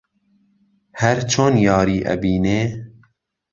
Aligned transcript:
هەر 1.01 1.17
چۆن 1.31 1.53
یاری 1.67 2.05
ئەبینێ 2.07 2.61